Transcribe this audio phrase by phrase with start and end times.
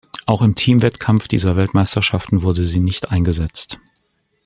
[0.25, 3.79] Auch im Teamwettkampf dieser Weltmeisterschaften wurde sie nicht eingesetzt.